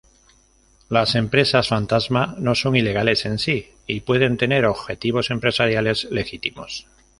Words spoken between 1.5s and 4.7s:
fantasma no son ilegales en sí, y pueden tener